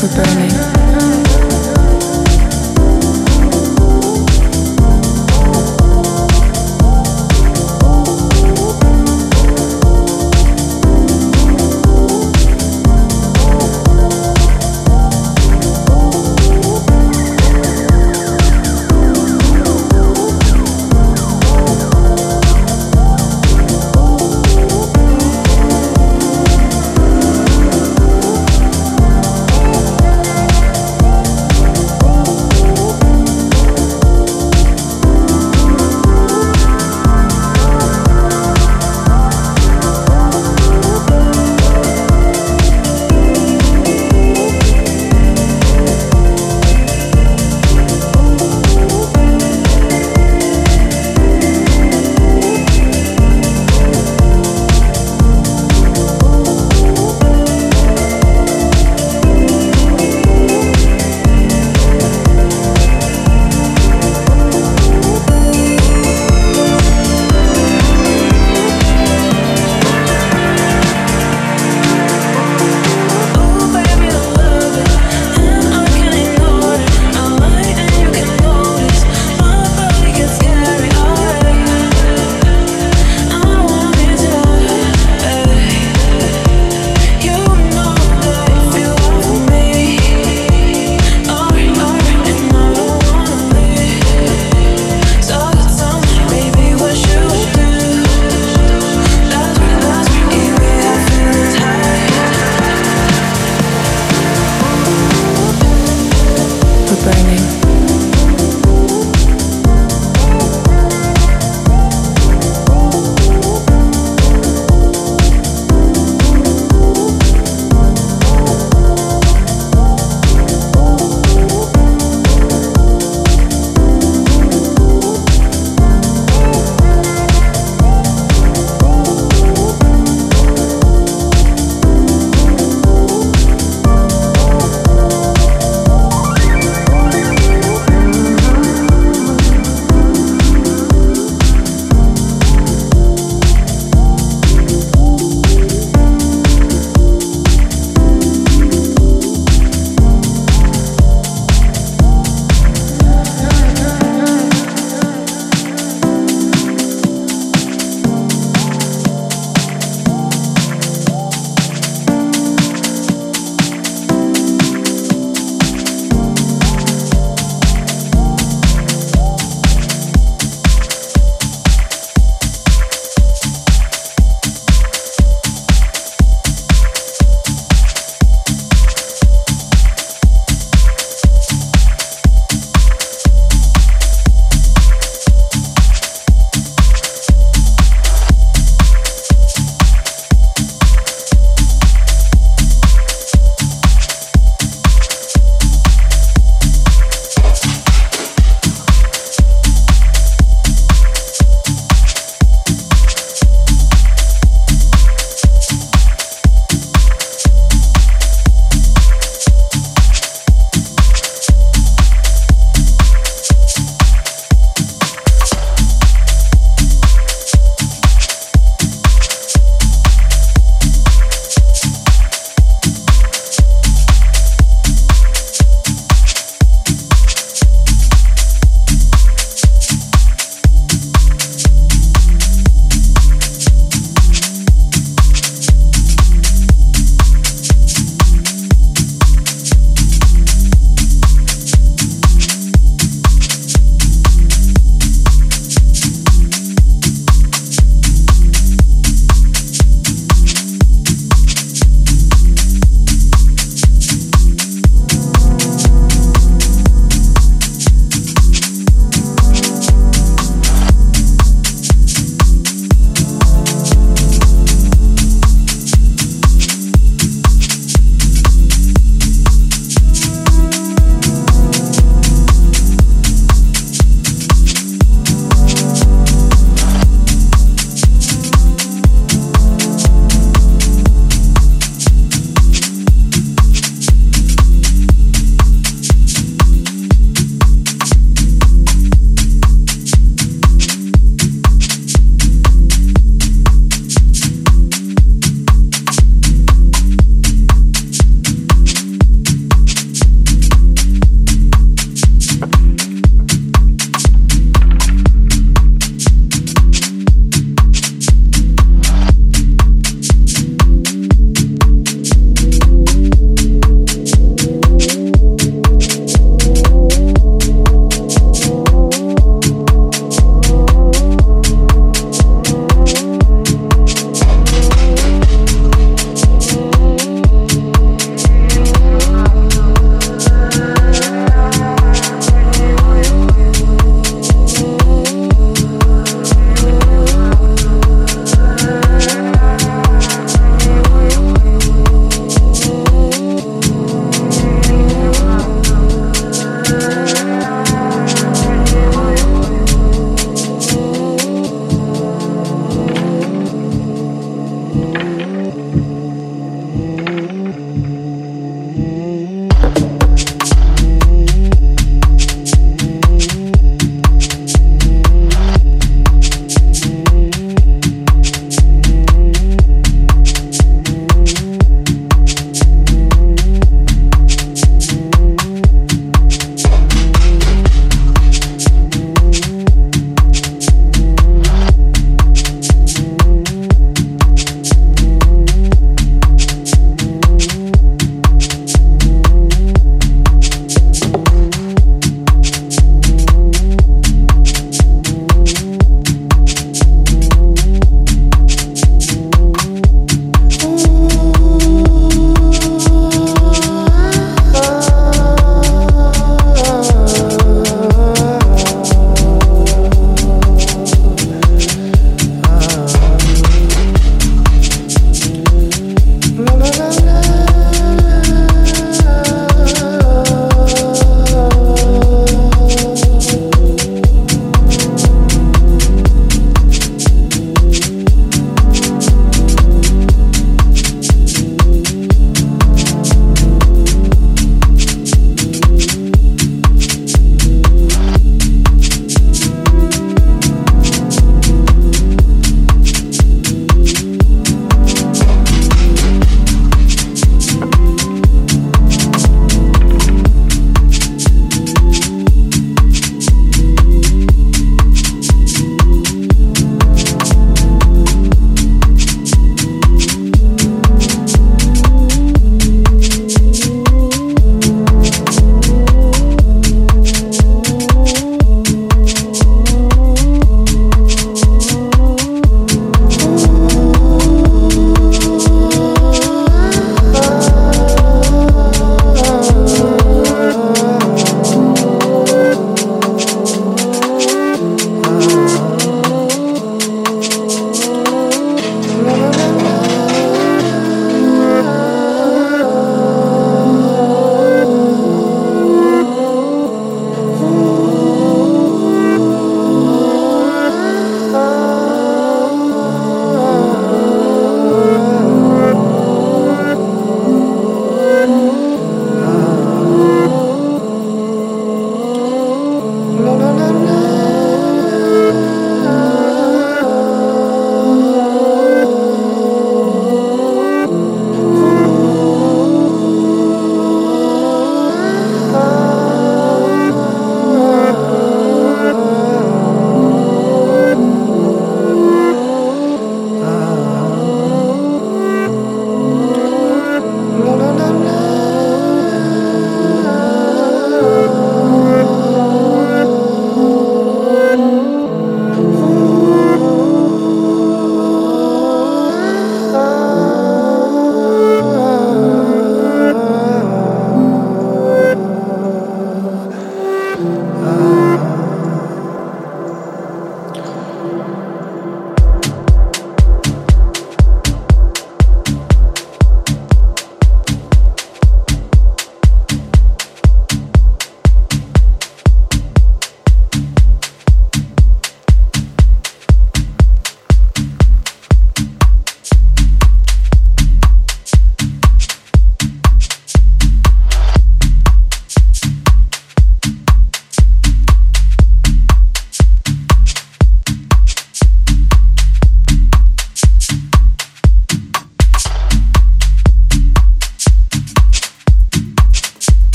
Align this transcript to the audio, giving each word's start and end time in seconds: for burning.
for 0.00 0.08
burning. 0.08 0.79